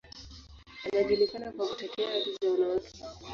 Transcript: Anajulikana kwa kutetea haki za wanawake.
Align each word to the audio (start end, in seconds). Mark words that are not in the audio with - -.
Anajulikana 0.91 1.51
kwa 1.51 1.67
kutetea 1.67 2.09
haki 2.13 2.31
za 2.41 2.49
wanawake. 2.51 2.97